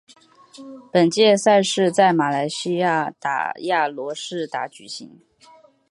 [0.91, 5.21] 本届赛事于在马来西亚吉打亚罗士打举行。